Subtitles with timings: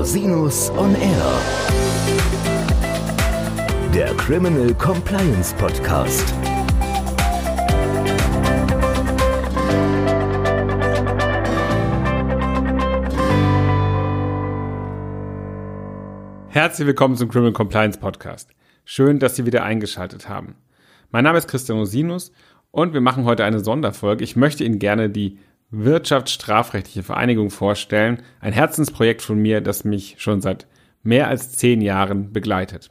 [0.00, 1.40] Rosinus on Air.
[3.92, 6.24] Der Criminal Compliance Podcast.
[16.48, 18.54] Herzlich willkommen zum Criminal Compliance Podcast.
[18.86, 20.54] Schön, dass Sie wieder eingeschaltet haben.
[21.10, 22.32] Mein Name ist Christian Rosinus
[22.70, 24.24] und wir machen heute eine Sonderfolge.
[24.24, 25.36] Ich möchte Ihnen gerne die
[25.70, 28.22] Wirtschaftsstrafrechtliche Vereinigung vorstellen.
[28.40, 30.66] Ein Herzensprojekt von mir, das mich schon seit
[31.02, 32.90] mehr als zehn Jahren begleitet.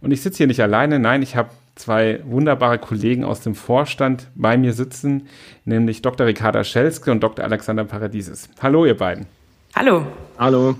[0.00, 4.28] Und ich sitze hier nicht alleine, nein, ich habe zwei wunderbare Kollegen aus dem Vorstand
[4.34, 5.28] bei mir sitzen,
[5.64, 6.26] nämlich Dr.
[6.26, 7.44] Ricarda Schelske und Dr.
[7.44, 8.48] Alexander Paradieses.
[8.62, 9.26] Hallo, ihr beiden.
[9.74, 10.06] Hallo.
[10.38, 10.76] Hallo.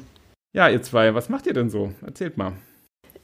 [0.52, 1.92] Ja, ihr zwei, was macht ihr denn so?
[2.04, 2.52] Erzählt mal.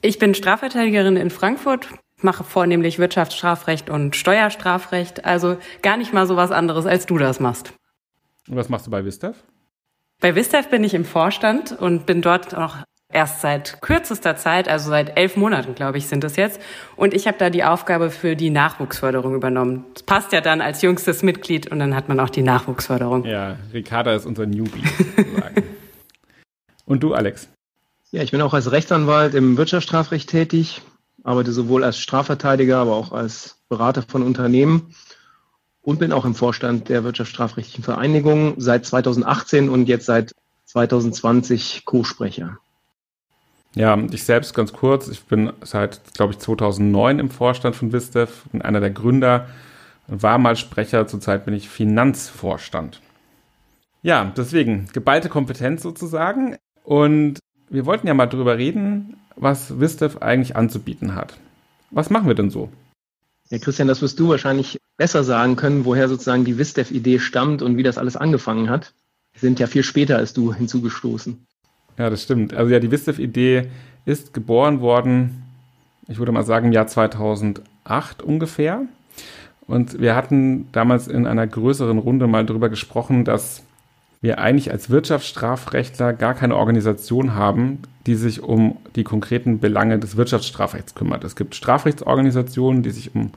[0.03, 1.89] Ich bin Strafverteidigerin in Frankfurt,
[2.21, 7.41] mache vornehmlich Wirtschaftsstrafrecht und Steuerstrafrecht, also gar nicht mal so was anderes, als du das
[7.41, 7.73] machst.
[8.49, 9.37] Und was machst du bei Vistev?
[10.21, 12.77] Bei Vistev bin ich im Vorstand und bin dort auch
[13.13, 16.61] erst seit kürzester Zeit, also seit elf Monaten, glaube ich, sind es jetzt.
[16.97, 19.85] Und ich habe da die Aufgabe für die Nachwuchsförderung übernommen.
[19.95, 23.25] Das passt ja dann als jüngstes Mitglied und dann hat man auch die Nachwuchsförderung.
[23.25, 24.83] Ja, Ricarda ist unser Newbie.
[26.87, 27.49] und du, Alex?
[28.11, 30.83] Ja, ich bin auch als Rechtsanwalt im Wirtschaftsstrafrecht tätig,
[31.23, 34.95] arbeite sowohl als Strafverteidiger, aber auch als Berater von Unternehmen
[35.85, 40.33] und bin auch im Vorstand der Wirtschaftsstrafrechtlichen Vereinigung seit 2018 und jetzt seit
[40.65, 42.59] 2020 Co-Sprecher.
[43.75, 45.09] Ja, ich selbst ganz kurz.
[45.09, 49.49] Ich bin seit, glaube ich, 2009 im Vorstand von Vistev, bin einer der Gründer,
[50.07, 53.01] war mal Sprecher, zurzeit bin ich Finanzvorstand.
[54.03, 56.57] Ja, deswegen geballte Kompetenz sozusagen.
[56.85, 61.39] Und wir wollten ja mal drüber reden, was Vistev eigentlich anzubieten hat.
[61.91, 62.71] Was machen wir denn so?
[63.51, 67.77] Ja, Christian, das wirst du wahrscheinlich besser sagen können, woher sozusagen die Vistev-Idee stammt und
[67.77, 68.93] wie das alles angefangen hat.
[69.33, 71.47] Wir sind ja viel später als du hinzugestoßen.
[71.99, 72.55] Ja, das stimmt.
[72.55, 73.69] Also ja, die Vistev-Idee
[74.07, 75.43] ist geboren worden,
[76.09, 78.83] ich würde mal sagen, im Jahr 2008 ungefähr.
[79.67, 83.63] Und wir hatten damals in einer größeren Runde mal darüber gesprochen, dass
[84.25, 90.17] wir eigentlich als Wirtschaftsstrafrechtler gar keine Organisation haben, die sich um die konkreten Belange des
[90.17, 91.25] Wirtschaftsstrafrechts kümmert.
[91.25, 93.33] Es gibt Strafrechtsorganisationen, die sich um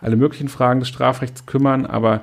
[0.00, 2.22] alle möglichen Fragen des Strafrechts kümmern, aber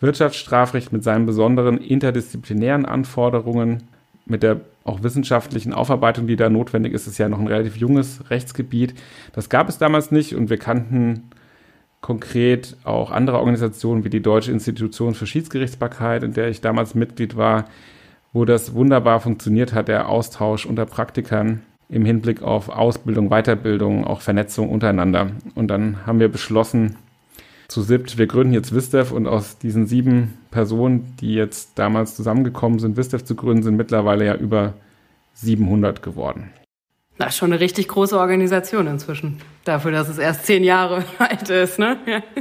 [0.00, 3.82] Wirtschaftsstrafrecht mit seinen besonderen interdisziplinären Anforderungen,
[4.24, 8.30] mit der auch wissenschaftlichen Aufarbeitung, die da notwendig ist, ist ja noch ein relativ junges
[8.30, 8.94] Rechtsgebiet.
[9.32, 11.24] Das gab es damals nicht und wir kannten
[12.00, 17.36] konkret auch andere Organisationen wie die Deutsche Institution für Schiedsgerichtsbarkeit, in der ich damals Mitglied
[17.36, 17.64] war,
[18.32, 24.20] wo das wunderbar funktioniert hat, der Austausch unter Praktikern im Hinblick auf Ausbildung, Weiterbildung, auch
[24.20, 25.30] Vernetzung untereinander.
[25.54, 26.96] Und dann haben wir beschlossen,
[27.68, 32.78] zu siebt, wir gründen jetzt Vistev und aus diesen sieben Personen, die jetzt damals zusammengekommen
[32.78, 34.72] sind, Vistev zu gründen, sind mittlerweile ja über
[35.34, 36.50] 700 geworden.
[37.18, 39.40] Das ist schon eine richtig große Organisation inzwischen.
[39.64, 41.98] Dafür, dass es erst zehn Jahre alt ist, ne?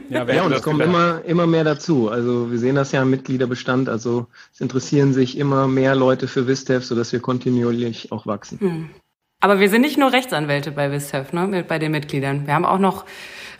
[0.10, 2.10] Ja, ja und es kommt immer, immer mehr dazu.
[2.10, 3.90] Also wir sehen das ja im Mitgliederbestand.
[3.90, 8.60] Also es interessieren sich immer mehr Leute für Vistev, sodass wir kontinuierlich auch wachsen.
[8.60, 8.90] Hm.
[9.40, 11.66] Aber wir sind nicht nur Rechtsanwälte bei Vistev, ne?
[11.68, 12.46] Bei den Mitgliedern.
[12.46, 13.06] Wir haben auch noch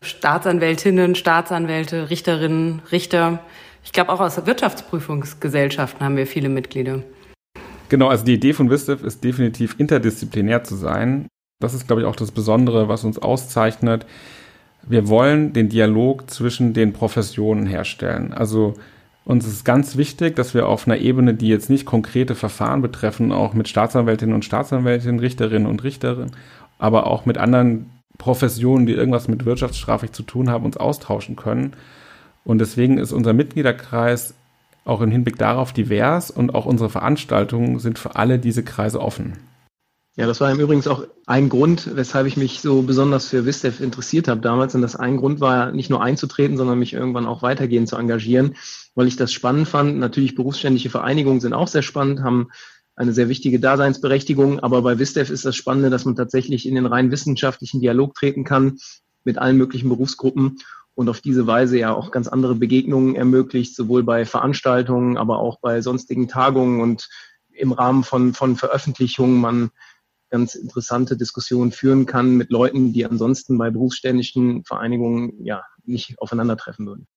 [0.04, 3.40] Staatsanwältinnen, Staatsanwälte, Richterinnen, Richter.
[3.84, 7.04] Ich glaube, auch aus Wirtschaftsprüfungsgesellschaften haben wir viele Mitglieder.
[7.90, 11.28] Genau, also die Idee von WISTEF ist definitiv interdisziplinär zu sein.
[11.60, 14.06] Das ist, glaube ich, auch das Besondere, was uns auszeichnet.
[14.84, 18.34] Wir wollen den Dialog zwischen den Professionen herstellen.
[18.34, 18.76] Also
[19.26, 23.32] uns ist ganz wichtig, dass wir auf einer Ebene, die jetzt nicht konkrete Verfahren betreffen,
[23.32, 26.32] auch mit Staatsanwältinnen und Staatsanwältinnen, Richterinnen und Richterinnen,
[26.80, 31.74] aber auch mit anderen Professionen, die irgendwas mit Wirtschaftsstrafrecht zu tun haben, uns austauschen können.
[32.44, 34.34] Und deswegen ist unser Mitgliederkreis
[34.88, 39.34] auch im Hinblick darauf divers und auch unsere Veranstaltungen sind für alle diese Kreise offen.
[40.16, 43.80] Ja, das war im Übrigen auch ein Grund, weshalb ich mich so besonders für Vistev
[43.80, 44.74] interessiert habe damals.
[44.74, 48.56] Und das ein Grund war nicht nur einzutreten, sondern mich irgendwann auch weitergehend zu engagieren,
[48.96, 50.00] weil ich das spannend fand.
[50.00, 52.48] Natürlich berufsständliche Vereinigungen sind auch sehr spannend, haben
[52.96, 54.60] eine sehr wichtige Daseinsberechtigung.
[54.62, 58.44] Aber bei Vistev ist das Spannende, dass man tatsächlich in den rein wissenschaftlichen Dialog treten
[58.44, 58.80] kann
[59.24, 60.58] mit allen möglichen Berufsgruppen
[60.98, 65.60] und auf diese Weise ja auch ganz andere Begegnungen ermöglicht, sowohl bei Veranstaltungen, aber auch
[65.60, 67.08] bei sonstigen Tagungen und
[67.52, 69.70] im Rahmen von, von Veröffentlichungen man
[70.32, 76.88] ganz interessante Diskussionen führen kann mit Leuten, die ansonsten bei berufsständischen Vereinigungen ja nicht aufeinandertreffen
[76.88, 77.08] würden.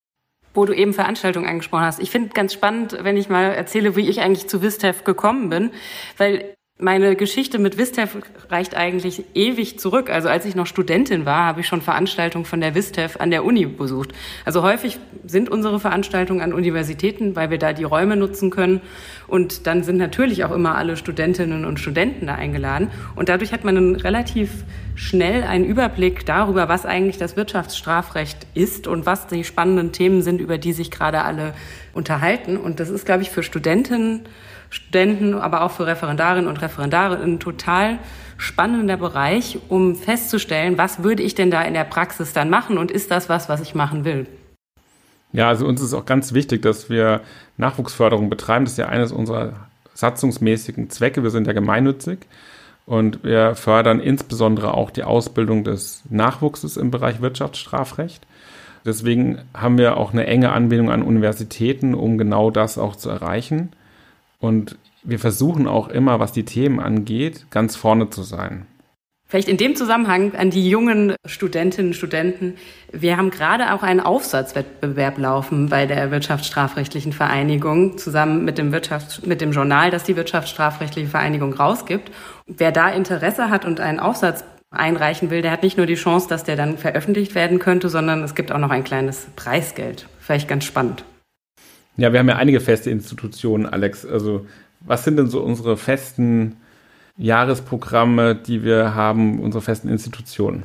[0.53, 2.01] Wo du eben Veranstaltungen angesprochen hast.
[2.01, 5.71] Ich finde ganz spannend, wenn ich mal erzähle, wie ich eigentlich zu Wistev gekommen bin,
[6.19, 8.17] weil Meine Geschichte mit Wistef
[8.49, 10.09] reicht eigentlich ewig zurück.
[10.09, 13.45] Also als ich noch Studentin war, habe ich schon Veranstaltungen von der Wistef an der
[13.45, 14.13] Uni besucht.
[14.47, 18.81] Also häufig sind unsere Veranstaltungen an Universitäten, weil wir da die Räume nutzen können.
[19.27, 22.91] Und dann sind natürlich auch immer alle Studentinnen und Studenten da eingeladen.
[23.15, 29.05] Und dadurch hat man relativ schnell einen Überblick darüber, was eigentlich das Wirtschaftsstrafrecht ist und
[29.05, 31.53] was die spannenden Themen sind, über die sich gerade alle
[31.93, 32.57] unterhalten.
[32.57, 34.23] Und das ist, glaube ich, für Studentinnen
[34.71, 37.99] Studenten, aber auch für Referendarinnen und Referendare ein total
[38.39, 42.91] spannender Bereich, um festzustellen, was würde ich denn da in der Praxis dann machen und
[42.91, 44.27] ist das was, was ich machen will?
[45.33, 47.21] Ja, also uns ist auch ganz wichtig, dass wir
[47.57, 48.65] Nachwuchsförderung betreiben.
[48.65, 49.53] Das ist ja eines unserer
[49.95, 51.23] satzungsmäßigen Zwecke.
[51.23, 52.21] Wir sind ja gemeinnützig
[52.87, 58.27] und wir fördern insbesondere auch die Ausbildung des Nachwuchses im Bereich Wirtschaftsstrafrecht.
[58.85, 63.73] Deswegen haben wir auch eine enge Anbindung an Universitäten, um genau das auch zu erreichen.
[64.41, 68.67] Und wir versuchen auch immer, was die Themen angeht, ganz vorne zu sein.
[69.31, 72.57] Vielleicht in dem Zusammenhang an die jungen Studentinnen und Studenten.
[72.91, 79.25] Wir haben gerade auch einen Aufsatzwettbewerb laufen bei der Wirtschaftsstrafrechtlichen Vereinigung zusammen mit dem, Wirtschafts-,
[79.25, 82.11] mit dem Journal, das die Wirtschaftsstrafrechtliche Vereinigung rausgibt.
[82.49, 86.29] Wer da Interesse hat und einen Aufsatz einreichen will, der hat nicht nur die Chance,
[86.29, 90.09] dass der dann veröffentlicht werden könnte, sondern es gibt auch noch ein kleines Preisgeld.
[90.19, 91.05] Vielleicht ganz spannend.
[92.01, 94.07] Ja, wir haben ja einige feste Institutionen, Alex.
[94.07, 94.47] Also,
[94.81, 96.57] was sind denn so unsere festen
[97.19, 100.63] Jahresprogramme, die wir haben, unsere festen Institutionen?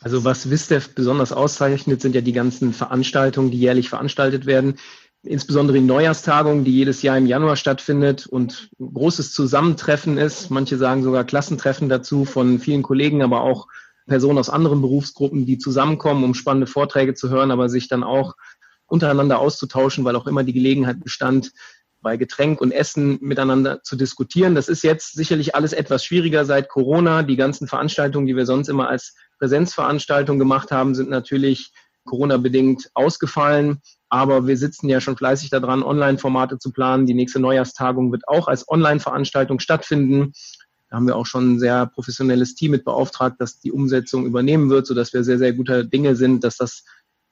[0.00, 4.74] Also, was WISDEF besonders auszeichnet, sind ja die ganzen Veranstaltungen, die jährlich veranstaltet werden.
[5.22, 10.50] Insbesondere die Neujahrstagung, die jedes Jahr im Januar stattfindet und ein großes Zusammentreffen ist.
[10.50, 13.68] Manche sagen sogar Klassentreffen dazu von vielen Kollegen, aber auch
[14.08, 18.34] Personen aus anderen Berufsgruppen, die zusammenkommen, um spannende Vorträge zu hören, aber sich dann auch
[18.88, 21.52] untereinander auszutauschen, weil auch immer die Gelegenheit bestand,
[22.00, 24.54] bei Getränk und Essen miteinander zu diskutieren.
[24.54, 27.22] Das ist jetzt sicherlich alles etwas schwieriger seit Corona.
[27.22, 31.72] Die ganzen Veranstaltungen, die wir sonst immer als Präsenzveranstaltungen gemacht haben, sind natürlich
[32.04, 33.82] Corona-bedingt ausgefallen.
[34.08, 37.06] Aber wir sitzen ja schon fleißig daran, Online-Formate zu planen.
[37.06, 40.32] Die nächste Neujahrstagung wird auch als Online-Veranstaltung stattfinden.
[40.88, 44.70] Da haben wir auch schon ein sehr professionelles Team mit beauftragt, das die Umsetzung übernehmen
[44.70, 46.84] wird, sodass wir sehr, sehr guter Dinge sind, dass das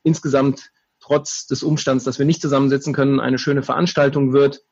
[0.03, 0.71] insgesamt
[1.07, 4.63] trotz des Umstands, dass wir nicht zusammensitzen können, eine schöne Veranstaltung wird.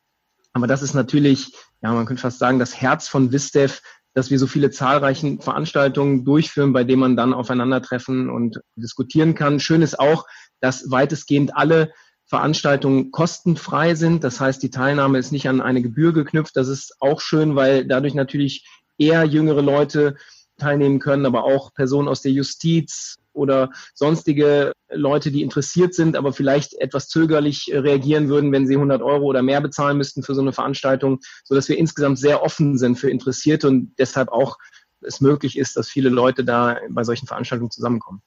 [0.53, 1.53] Aber das ist natürlich,
[1.83, 3.83] ja, man könnte fast sagen, das Herz von WISDEF,
[4.15, 9.61] dass wir so viele zahlreichen Veranstaltungen durchführen, bei denen man dann aufeinandertreffen und diskutieren kann.
[9.61, 10.27] Schön ist auch,
[10.61, 11.93] dass weitestgehend alle
[12.27, 14.25] Veranstaltungen kostenfrei sind.
[14.25, 16.57] Das heißt, die Teilnahme ist nicht an eine Gebühr geknüpft.
[16.57, 18.67] Das ist auch schön, weil dadurch natürlich
[18.99, 20.17] eher jüngere Leute
[20.57, 26.33] teilnehmen können, aber auch Personen aus der Justiz, oder sonstige Leute, die interessiert sind, aber
[26.33, 30.35] vielleicht etwas zögerlich äh, reagieren würden, wenn sie 100 Euro oder mehr bezahlen müssten für
[30.35, 34.57] so eine Veranstaltung, so dass wir insgesamt sehr offen sind für Interessierte und deshalb auch
[35.01, 38.23] es möglich ist, dass viele Leute da bei solchen Veranstaltungen zusammenkommen.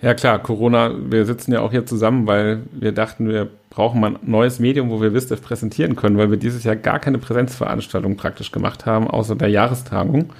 [0.00, 4.14] Ja klar, Corona, wir sitzen ja auch hier zusammen, weil wir dachten, wir brauchen mal
[4.14, 8.16] ein neues Medium, wo wir WISDEF präsentieren können, weil wir dieses Jahr gar keine Präsenzveranstaltung
[8.16, 10.32] praktisch gemacht haben, außer der Jahrestagung.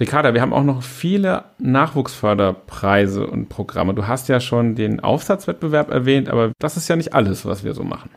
[0.00, 3.94] Ricarda, wir haben auch noch viele Nachwuchsförderpreise und Programme.
[3.94, 7.74] Du hast ja schon den Aufsatzwettbewerb erwähnt, aber das ist ja nicht alles, was wir
[7.74, 8.10] so machen.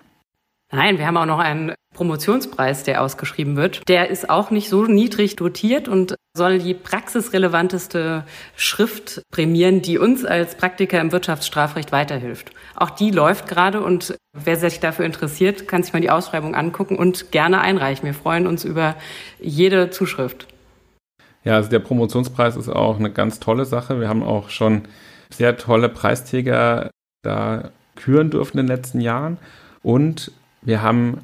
[0.71, 3.87] Nein, wir haben auch noch einen Promotionspreis, der ausgeschrieben wird.
[3.87, 8.25] Der ist auch nicht so niedrig dotiert und soll die praxisrelevanteste
[8.55, 12.51] Schrift prämieren, die uns als Praktiker im Wirtschaftsstrafrecht weiterhilft.
[12.75, 16.97] Auch die läuft gerade und wer sich dafür interessiert, kann sich mal die Ausschreibung angucken
[16.97, 18.05] und gerne einreichen.
[18.05, 18.95] Wir freuen uns über
[19.39, 20.47] jede Zuschrift.
[21.45, 23.99] Ja, also der Promotionspreis ist auch eine ganz tolle Sache.
[23.99, 24.81] Wir haben auch schon
[25.29, 26.89] sehr tolle Preisträger
[27.21, 29.37] da küren dürfen in den letzten Jahren.
[29.83, 30.31] Und
[30.63, 31.21] wir haben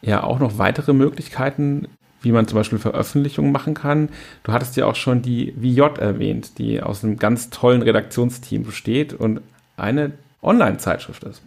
[0.00, 1.88] ja auch noch weitere Möglichkeiten,
[2.22, 4.08] wie man zum Beispiel Veröffentlichungen machen kann.
[4.44, 9.12] Du hattest ja auch schon die VJ erwähnt, die aus einem ganz tollen Redaktionsteam besteht
[9.12, 9.40] und
[9.76, 11.42] eine Online-Zeitschrift ist.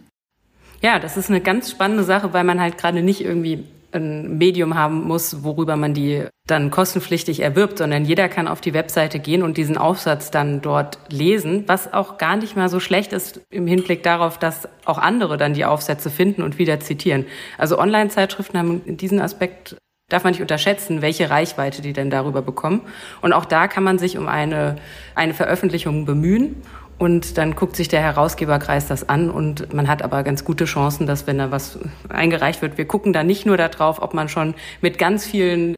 [0.82, 4.74] Ja, das ist eine ganz spannende Sache, weil man halt gerade nicht irgendwie ein Medium
[4.74, 9.42] haben muss, worüber man die dann kostenpflichtig erwirbt, sondern jeder kann auf die Webseite gehen
[9.42, 13.66] und diesen Aufsatz dann dort lesen, was auch gar nicht mal so schlecht ist im
[13.66, 17.26] Hinblick darauf, dass auch andere dann die Aufsätze finden und wieder zitieren.
[17.56, 19.76] Also Online-Zeitschriften haben in diesem Aspekt
[20.08, 22.80] darf man nicht unterschätzen, welche Reichweite die denn darüber bekommen.
[23.20, 24.76] Und auch da kann man sich um eine,
[25.14, 26.62] eine Veröffentlichung bemühen.
[26.98, 31.06] Und dann guckt sich der Herausgeberkreis das an und man hat aber ganz gute Chancen,
[31.06, 31.78] dass wenn da was
[32.08, 35.76] eingereicht wird, wir gucken da nicht nur darauf, ob man schon mit ganz vielen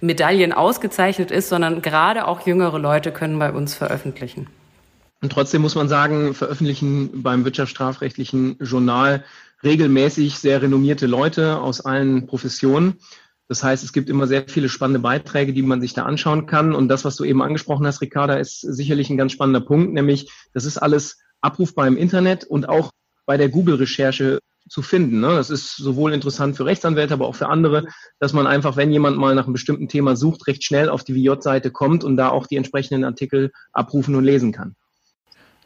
[0.00, 4.46] Medaillen ausgezeichnet ist, sondern gerade auch jüngere Leute können bei uns veröffentlichen.
[5.20, 9.24] Und trotzdem muss man sagen, veröffentlichen beim wirtschaftsstrafrechtlichen Journal
[9.62, 12.98] regelmäßig sehr renommierte Leute aus allen Professionen.
[13.52, 16.74] Das heißt, es gibt immer sehr viele spannende Beiträge, die man sich da anschauen kann.
[16.74, 20.32] Und das, was du eben angesprochen hast, Ricarda, ist sicherlich ein ganz spannender Punkt, nämlich
[20.54, 22.92] das ist alles abrufbar im Internet und auch
[23.26, 24.38] bei der Google-Recherche
[24.70, 25.20] zu finden.
[25.20, 25.34] Ne?
[25.34, 27.84] Das ist sowohl interessant für Rechtsanwälte, aber auch für andere,
[28.20, 31.12] dass man einfach, wenn jemand mal nach einem bestimmten Thema sucht, recht schnell auf die
[31.12, 34.76] VJ-Seite kommt und da auch die entsprechenden Artikel abrufen und lesen kann.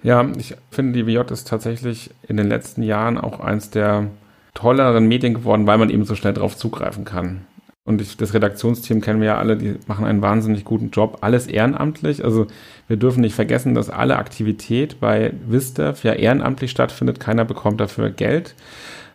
[0.02, 4.10] Ja, ich finde, die VJ ist tatsächlich in den letzten Jahren auch eins der
[4.54, 7.46] tolleren Medien geworden, weil man eben so schnell darauf zugreifen kann.
[7.86, 11.18] Und ich, das Redaktionsteam kennen wir ja alle, die machen einen wahnsinnig guten Job.
[11.20, 12.24] Alles ehrenamtlich.
[12.24, 12.48] Also
[12.88, 17.20] wir dürfen nicht vergessen, dass alle Aktivität bei Wistev ja ehrenamtlich stattfindet.
[17.20, 18.56] Keiner bekommt dafür Geld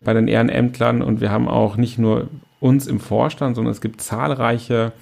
[0.04, 1.02] bei den Ehrenämtlern.
[1.02, 2.30] Und wir haben auch nicht nur
[2.62, 4.94] uns im Vorstand, sondern es gibt zahlreiche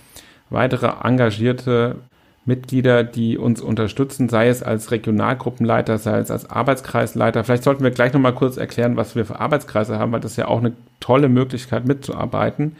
[0.49, 1.97] weitere engagierte
[2.45, 7.43] Mitglieder, die uns unterstützen, sei es als Regionalgruppenleiter, sei es als Arbeitskreisleiter.
[7.43, 10.37] Vielleicht sollten wir gleich nochmal kurz erklären, was wir für Arbeitskreise haben, weil das ist
[10.37, 12.75] ja auch eine tolle Möglichkeit mitzuarbeiten.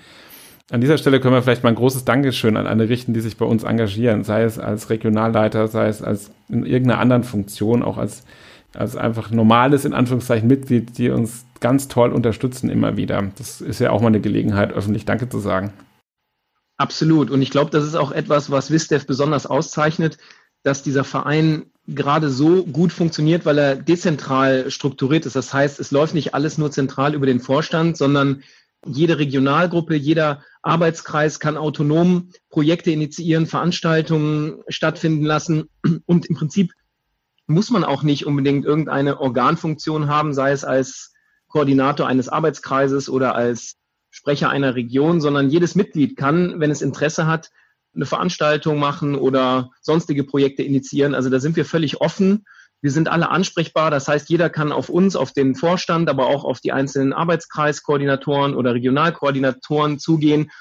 [0.72, 3.38] An dieser Stelle können wir vielleicht mal ein großes Dankeschön an alle richten, die sich
[3.38, 7.98] bei uns engagieren, sei es als Regionalleiter, sei es als in irgendeiner anderen Funktion, auch
[7.98, 8.24] als,
[8.76, 13.32] als einfach normales, in Anführungszeichen, Mitglied, die uns ganz toll unterstützen immer wieder.
[13.38, 15.74] Das ist ja auch mal eine Gelegenheit, öffentlich Danke zu sagen.
[16.78, 17.32] Absolut.
[17.32, 20.20] Und ich glaube, das ist auch etwas, was WISDEF besonders auszeichnet,
[20.64, 25.36] dass dieser Verein gerade so gut funktioniert, weil er dezentral strukturiert ist.
[25.36, 28.44] Das heißt, es läuft nicht alles nur zentral über den Vorstand, sondern
[28.86, 35.70] jede Regionalgruppe, jeder Arbeitskreis kann autonom Projekte initiieren, Veranstaltungen stattfinden lassen.
[36.06, 36.72] Und im Prinzip
[37.48, 41.14] muss man auch nicht unbedingt irgendeine Organfunktion haben, sei es als
[41.48, 43.76] Koordinator eines Arbeitskreises oder als
[44.12, 47.50] Sprecher einer Region, sondern jedes Mitglied kann, wenn es Interesse hat,
[47.96, 51.16] eine Veranstaltung machen oder sonstige Projekte initiieren.
[51.16, 52.46] Also da sind wir völlig offen
[52.82, 53.92] wir sind alle ansprechbar.
[53.92, 58.56] Das heißt, jeder kann auf uns, auf den Vorstand, aber auch auf die einzelnen Arbeitskreiskoordinatoren
[58.56, 60.52] oder Regionalkoordinatoren zugehen,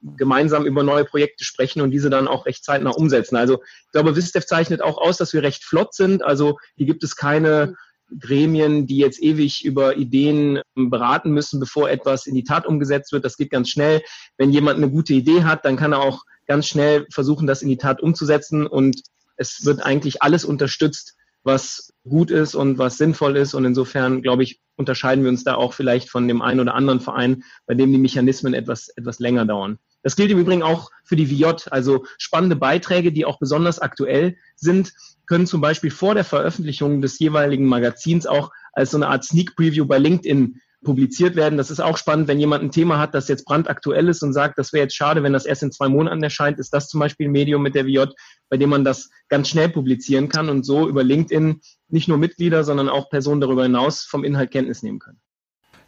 [0.00, 3.36] gemeinsam über neue Projekte sprechen und diese dann auch recht zeitnah umsetzen.
[3.36, 6.22] Also ich glaube, WISDEF zeichnet auch aus, dass wir recht flott sind.
[6.22, 7.74] Also hier gibt es keine
[8.20, 13.24] Gremien, die jetzt ewig über Ideen beraten müssen, bevor etwas in die Tat umgesetzt wird.
[13.24, 14.02] Das geht ganz schnell.
[14.38, 17.68] Wenn jemand eine gute Idee hat, dann kann er auch ganz schnell versuchen, das in
[17.68, 18.66] die Tat umzusetzen.
[18.66, 19.02] Und
[19.36, 21.16] es wird eigentlich alles unterstützt,
[21.46, 23.54] was gut ist und was sinnvoll ist.
[23.54, 27.00] Und insofern, glaube ich, unterscheiden wir uns da auch vielleicht von dem einen oder anderen
[27.00, 29.78] Verein, bei dem die Mechanismen etwas, etwas länger dauern.
[30.02, 31.68] Das gilt im Übrigen auch für die VJ.
[31.70, 34.92] Also spannende Beiträge, die auch besonders aktuell sind,
[35.26, 39.56] können zum Beispiel vor der Veröffentlichung des jeweiligen Magazins auch als so eine Art Sneak
[39.56, 41.56] Preview bei LinkedIn publiziert werden.
[41.56, 44.58] Das ist auch spannend, wenn jemand ein Thema hat, das jetzt brandaktuell ist und sagt,
[44.58, 47.28] das wäre jetzt schade, wenn das erst in zwei Monaten erscheint, ist das zum Beispiel
[47.28, 48.12] ein Medium mit der VJ,
[48.48, 52.64] bei dem man das ganz schnell publizieren kann und so über LinkedIn nicht nur Mitglieder,
[52.64, 55.20] sondern auch Personen darüber hinaus vom Inhalt Kenntnis nehmen können.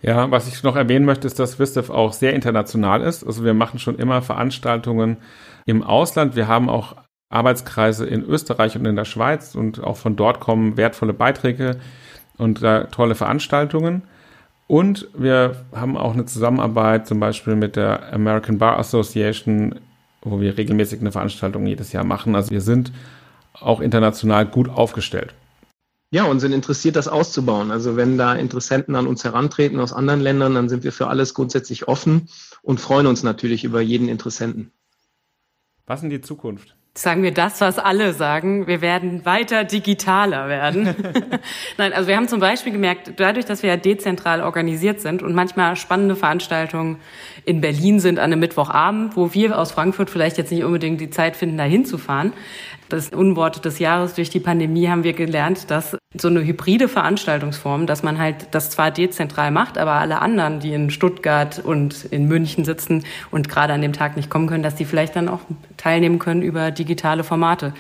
[0.01, 3.25] Ja, was ich noch erwähnen möchte, ist, dass WISTEF auch sehr international ist.
[3.25, 5.17] Also wir machen schon immer Veranstaltungen
[5.67, 6.37] im Ausland.
[6.37, 6.95] Wir haben auch
[7.31, 11.79] Arbeitskreise in Österreich und in der Schweiz und auch von dort kommen wertvolle Beiträge
[12.37, 14.03] und äh, tolle Veranstaltungen.
[14.69, 19.81] Und wir haben auch eine Zusammenarbeit zum Beispiel mit der American Bar Association,
[20.21, 22.37] wo wir regelmäßig eine Veranstaltung jedes Jahr machen.
[22.37, 22.93] Also wir sind
[23.55, 25.35] auch international gut aufgestellt.
[26.11, 27.71] Ja, und sind interessiert, das auszubauen.
[27.71, 31.33] Also wenn da Interessenten an uns herantreten aus anderen Ländern, dann sind wir für alles
[31.33, 32.29] grundsätzlich offen
[32.63, 34.71] und freuen uns natürlich über jeden Interessenten.
[35.87, 36.78] Was in die Zukunft?
[37.03, 38.67] Sagen wir das, was alle sagen.
[38.67, 40.95] Wir werden weiter digitaler werden.
[41.79, 45.35] Nein, also wir haben zum Beispiel gemerkt, dadurch, dass wir ja dezentral organisiert sind und
[45.35, 46.97] manchmal spannende Veranstaltungen
[47.45, 51.11] in Berlin sind an einem Mittwochabend, wo wir aus Frankfurt vielleicht jetzt nicht unbedingt die
[51.11, 52.33] Zeit finden, da hinzufahren,
[52.89, 57.87] das Unwort des Jahres durch die Pandemie haben wir gelernt, dass so eine hybride Veranstaltungsform,
[57.87, 62.27] dass man halt das zwar dezentral macht, aber alle anderen, die in Stuttgart und in
[62.27, 65.41] München sitzen und gerade an dem Tag nicht kommen können, dass die vielleicht dann auch
[65.77, 67.75] teilnehmen können über digitale Formate.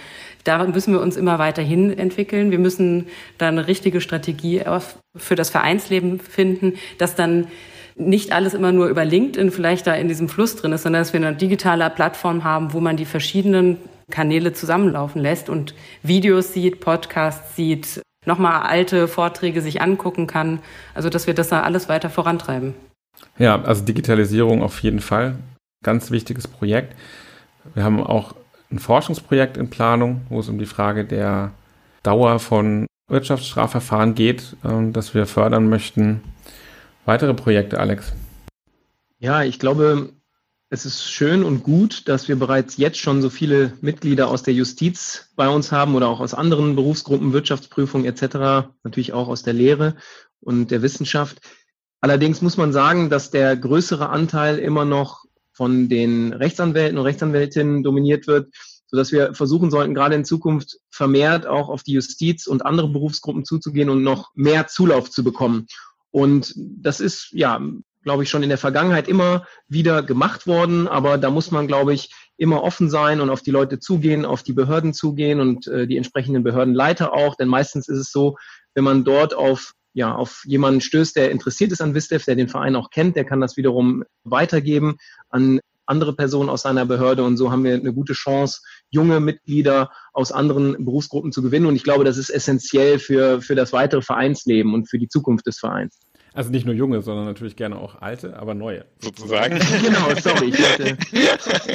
[0.44, 2.50] Da müssen wir uns immer weiterhin entwickeln.
[2.50, 3.06] Wir müssen
[3.38, 4.62] da eine richtige Strategie
[5.16, 7.49] für das Vereinsleben finden, dass dann
[7.97, 11.12] nicht alles immer nur über LinkedIn vielleicht da in diesem Fluss drin ist, sondern dass
[11.14, 13.78] wir eine digitale Plattform haben, wo man die verschiedenen
[14.11, 20.61] Kanäle zusammenlaufen lässt und Videos sieht, Podcasts sieht, nochmal alte Vorträge sich angucken kann.
[20.94, 22.75] Also, dass wir das da alles weiter vorantreiben.
[23.38, 25.35] Ja, also Digitalisierung auf jeden Fall.
[25.82, 26.94] Ganz wichtiges Projekt.
[27.75, 28.35] Wir haben auch
[28.70, 31.50] ein Forschungsprojekt in Planung, wo es um die Frage der
[32.02, 36.23] Dauer von Wirtschaftsstrafverfahren geht, ähm, das wir fördern möchten.
[37.06, 38.12] Weitere Projekte, Alex?
[39.18, 40.11] Ja, ich glaube,
[40.70, 44.52] es ist schön und gut, dass wir bereits jetzt schon so viele Mitglieder aus der
[44.52, 49.54] Justiz bei uns haben oder auch aus anderen Berufsgruppen, Wirtschaftsprüfung etc., natürlich auch aus der
[49.54, 49.96] Lehre
[50.40, 51.40] und der Wissenschaft.
[52.00, 57.82] Allerdings muss man sagen, dass der größere Anteil immer noch von den Rechtsanwälten und Rechtsanwältinnen
[57.82, 58.54] dominiert wird,
[58.87, 63.44] sodass wir versuchen sollten, gerade in Zukunft vermehrt auch auf die Justiz und andere Berufsgruppen
[63.44, 65.66] zuzugehen und noch mehr Zulauf zu bekommen.
[66.10, 67.60] Und das ist, ja,
[68.08, 71.92] glaube ich, schon in der Vergangenheit immer wieder gemacht worden, aber da muss man, glaube
[71.92, 75.86] ich, immer offen sein und auf die Leute zugehen, auf die Behörden zugehen und äh,
[75.86, 78.38] die entsprechenden Behördenleiter auch, denn meistens ist es so,
[78.72, 82.48] wenn man dort auf ja, auf jemanden stößt, der interessiert ist an WISDEF, der den
[82.48, 84.96] Verein auch kennt, der kann das wiederum weitergeben
[85.28, 87.24] an andere Personen aus seiner Behörde.
[87.24, 88.60] Und so haben wir eine gute Chance,
[88.90, 91.66] junge Mitglieder aus anderen Berufsgruppen zu gewinnen.
[91.66, 95.46] Und ich glaube, das ist essentiell für, für das weitere Vereinsleben und für die Zukunft
[95.46, 95.98] des Vereins.
[96.35, 98.85] Also nicht nur junge, sondern natürlich gerne auch alte, aber neue.
[98.99, 99.58] Sozusagen.
[99.82, 100.97] genau, sorry, ich wollte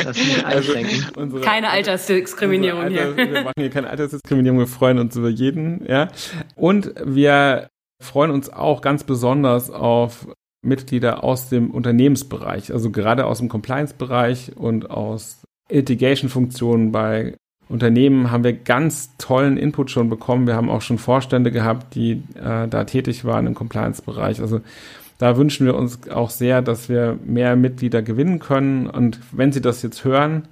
[0.04, 1.06] das nicht also einschränken.
[1.16, 3.18] Also keine Altersdiskriminierung Alter, hier.
[3.18, 6.10] Wir machen hier keine Altersdiskriminierung, wir freuen uns über jeden, ja.
[6.56, 7.70] Und wir
[8.02, 10.28] freuen uns auch ganz besonders auf
[10.64, 17.36] Mitglieder aus dem Unternehmensbereich, also gerade aus dem Compliance-Bereich und aus Litigation-Funktionen bei
[17.70, 20.48] Unternehmen haben wir ganz tollen Input schon bekommen.
[20.48, 24.42] Wir haben auch schon Vorstände gehabt, die äh, da tätig waren im Compliance-Bereich.
[24.42, 24.62] Also
[25.18, 28.88] da wünschen wir uns auch sehr, dass wir mehr Mitglieder gewinnen können.
[28.88, 30.48] Und wenn Sie das jetzt hören,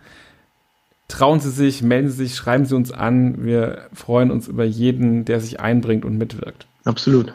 [1.07, 3.43] trauen Sie sich, melden Sie sich, schreiben Sie uns an.
[3.43, 6.67] Wir freuen uns über jeden, der sich einbringt und mitwirkt.
[6.85, 7.33] Absolut.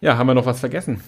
[0.00, 1.00] Ja, haben wir noch was vergessen?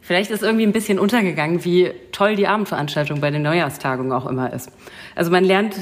[0.00, 4.52] Vielleicht ist irgendwie ein bisschen untergegangen, wie toll die Abendveranstaltung bei den Neujahrstagungen auch immer
[4.52, 4.70] ist.
[5.14, 5.74] Also man lernt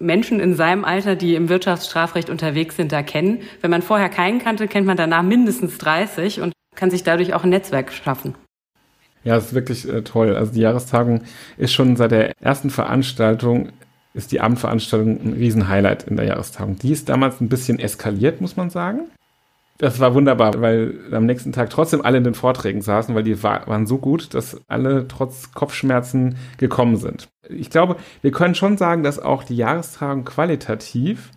[0.00, 3.42] Menschen in seinem Alter, die im Wirtschaftsstrafrecht unterwegs sind, da kennen.
[3.60, 7.44] Wenn man vorher keinen kannte, kennt man danach mindestens 30 und kann sich dadurch auch
[7.44, 8.34] ein Netzwerk schaffen.
[9.22, 10.36] Ja, das ist wirklich äh, toll.
[10.36, 11.22] Also die Jahrestagung
[11.56, 13.70] ist schon seit der ersten Veranstaltung,
[14.12, 16.76] ist die Abendveranstaltung ein Riesenhighlight in der Jahrestagung.
[16.76, 19.08] Die ist damals ein bisschen eskaliert, muss man sagen.
[19.78, 23.42] Das war wunderbar, weil am nächsten Tag trotzdem alle in den Vorträgen saßen, weil die
[23.42, 27.28] war, waren so gut, dass alle trotz Kopfschmerzen gekommen sind.
[27.48, 31.32] Ich glaube, wir können schon sagen, dass auch die Jahrestagung qualitativ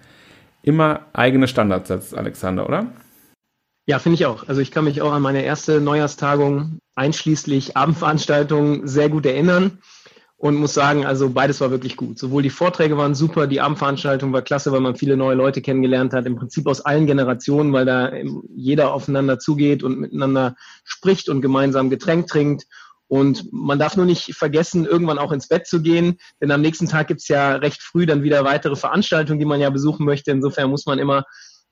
[0.61, 2.87] immer eigene Standards setzt, Alexander, oder?
[3.87, 4.47] Ja, finde ich auch.
[4.47, 9.79] Also ich kann mich auch an meine erste Neujahrstagung einschließlich Abendveranstaltungen sehr gut erinnern
[10.39, 12.19] und muss sagen, also beides war wirklich gut.
[12.19, 16.13] Sowohl die Vorträge waren super, die Abendveranstaltung war klasse, weil man viele neue Leute kennengelernt
[16.13, 18.11] hat, im Prinzip aus allen Generationen, weil da
[18.55, 22.65] jeder aufeinander zugeht und miteinander spricht und gemeinsam Getränk trinkt.
[23.07, 26.87] Und man darf nur nicht vergessen, irgendwann auch ins Bett zu gehen, denn am nächsten
[26.87, 30.31] Tag gibt's ja recht früh dann wieder weitere Veranstaltungen, die man ja besuchen möchte.
[30.31, 31.23] Insofern muss man immer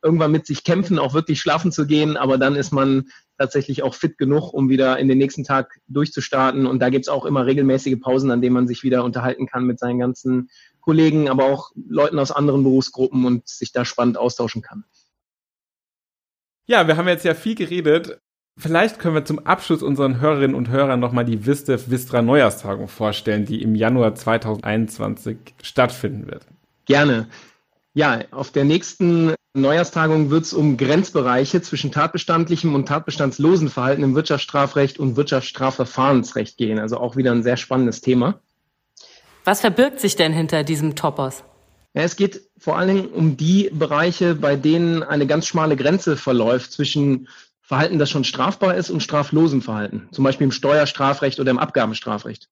[0.05, 3.95] irgendwann mit sich kämpfen, auch wirklich schlafen zu gehen, aber dann ist man tatsächlich auch
[3.95, 6.67] fit genug, um wieder in den nächsten Tag durchzustarten.
[6.67, 9.79] Und da gibt's auch immer regelmäßige Pausen, an denen man sich wieder unterhalten kann mit
[9.79, 14.85] seinen ganzen Kollegen, aber auch Leuten aus anderen Berufsgruppen und sich da spannend austauschen kann.
[16.67, 18.19] Ja, wir haben jetzt ja viel geredet.
[18.57, 23.45] Vielleicht können wir zum Abschluss unseren Hörerinnen und Hörern nochmal die Vistev Vistra Neujahrstagung vorstellen,
[23.45, 26.47] die im Januar 2021 stattfinden wird.
[26.85, 27.27] Gerne.
[27.95, 34.15] Ja, auf der nächsten Neujahrstagung wird es um Grenzbereiche zwischen tatbestandlichem und tatbestandslosen Verhalten im
[34.15, 36.77] Wirtschaftsstrafrecht und Wirtschaftsstrafverfahrensrecht gehen.
[36.77, 38.41] Also auch wieder ein sehr spannendes Thema.
[39.45, 41.45] Was verbirgt sich denn hinter diesem Topos?
[41.93, 46.17] Ja, es geht vor allen Dingen um die Bereiche, bei denen eine ganz schmale Grenze
[46.17, 47.29] verläuft zwischen
[47.61, 50.09] Verhalten, das schon strafbar ist, und straflosem Verhalten.
[50.11, 52.49] Zum Beispiel im Steuerstrafrecht oder im Abgabenstrafrecht.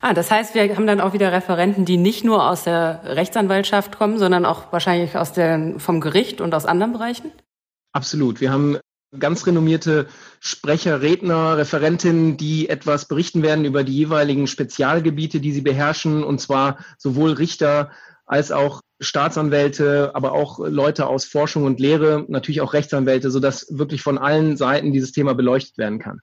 [0.00, 3.96] Ah, das heißt, wir haben dann auch wieder Referenten, die nicht nur aus der Rechtsanwaltschaft
[3.96, 7.32] kommen, sondern auch wahrscheinlich aus der, vom Gericht und aus anderen Bereichen?
[7.92, 8.40] Absolut.
[8.42, 8.78] Wir haben
[9.18, 10.06] ganz renommierte
[10.40, 16.40] Sprecher, Redner, Referentinnen, die etwas berichten werden über die jeweiligen Spezialgebiete, die sie beherrschen, und
[16.40, 17.90] zwar sowohl Richter
[18.26, 24.02] als auch Staatsanwälte, aber auch Leute aus Forschung und Lehre, natürlich auch Rechtsanwälte, sodass wirklich
[24.02, 26.20] von allen Seiten dieses Thema beleuchtet werden kann.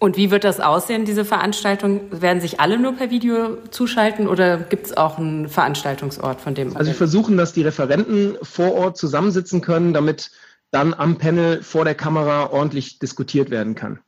[0.00, 2.00] Und wie wird das aussehen, diese Veranstaltung?
[2.10, 6.74] Werden sich alle nur per Video zuschalten oder gibt es auch einen Veranstaltungsort von dem?
[6.74, 10.30] Also wir versuchen, dass die Referenten vor Ort zusammensitzen können, damit
[10.70, 13.98] dann am Panel vor der Kamera ordentlich diskutiert werden kann.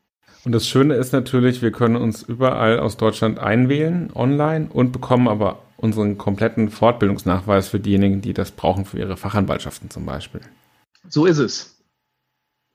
[0.45, 5.29] Und das Schöne ist natürlich, wir können uns überall aus Deutschland einwählen, online, und bekommen
[5.29, 10.41] aber unseren kompletten Fortbildungsnachweis für diejenigen, die das brauchen für ihre Fachanwaltschaften zum Beispiel.
[11.09, 11.82] So ist es.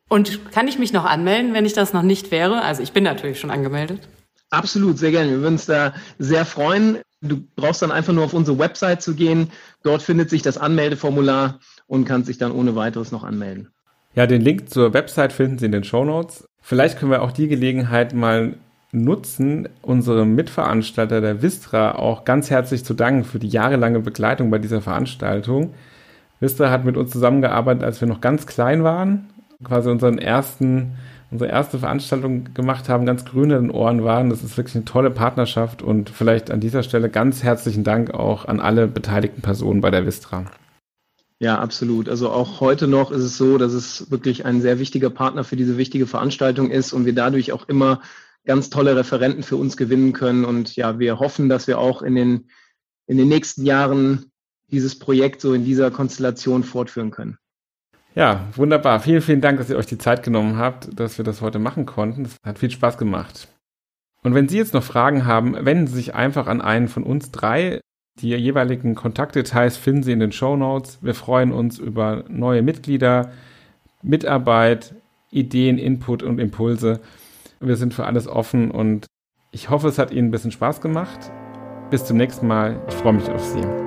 [0.10, 2.62] Und kann ich mich noch anmelden, wenn ich das noch nicht wäre?
[2.62, 4.08] Also ich bin natürlich schon angemeldet.
[4.50, 5.32] Absolut, sehr gerne.
[5.32, 7.00] Wir würden uns da sehr freuen.
[7.22, 9.52] Du brauchst dann einfach nur auf unsere Website zu gehen.
[9.84, 13.70] Dort findet sich das Anmeldeformular und kannst dich dann ohne weiteres noch anmelden.
[14.16, 16.46] Ja, den Link zur Website finden Sie in den Show Notes.
[16.62, 18.56] Vielleicht können wir auch die Gelegenheit mal
[18.94, 24.60] nutzen, unserem Mitveranstalter der Vistra auch ganz herzlich zu danken für die jahrelange Begleitung bei
[24.60, 25.74] dieser Veranstaltung.
[26.40, 29.28] Vistra hat mit uns zusammengearbeitet, als wir noch ganz klein waren
[29.64, 30.98] quasi unseren ersten
[31.30, 34.30] unsere erste Veranstaltung gemacht haben, ganz grün in den Ohren waren.
[34.30, 38.46] Das ist wirklich eine tolle Partnerschaft und vielleicht an dieser Stelle ganz herzlichen Dank auch
[38.46, 40.46] an alle beteiligten Personen bei der Vistra.
[41.40, 42.10] Ja, absolut.
[42.10, 45.56] Also auch heute noch ist es so, dass es wirklich ein sehr wichtiger Partner für
[45.56, 48.02] diese wichtige Veranstaltung ist und wir dadurch auch immer
[48.46, 50.46] ganz tolle Referenten für uns gewinnen können.
[50.46, 52.50] Und ja, wir hoffen, dass wir auch in den,
[53.06, 54.32] in den nächsten Jahren
[54.72, 57.38] dieses Projekt so in dieser Konstellation fortführen können.
[58.18, 59.00] Ja, wunderbar.
[59.00, 61.86] Vielen, vielen Dank, dass ihr euch die Zeit genommen habt, dass wir das heute machen
[61.86, 62.24] konnten.
[62.24, 63.48] Das hat viel Spaß gemacht.
[64.24, 67.30] Und wenn Sie jetzt noch Fragen haben, wenden Sie sich einfach an einen von uns
[67.30, 67.80] drei.
[68.20, 70.98] Die jeweiligen Kontaktdetails finden Sie in den Show Notes.
[71.04, 73.30] Wir freuen uns über neue Mitglieder,
[74.02, 74.96] Mitarbeit,
[75.30, 77.02] Ideen, Input und Impulse.
[77.60, 79.06] Wir sind für alles offen und
[79.52, 81.32] ich hoffe, es hat Ihnen ein bisschen Spaß gemacht.
[81.92, 82.82] Bis zum nächsten Mal.
[82.90, 83.87] Ich freue mich auf Sie.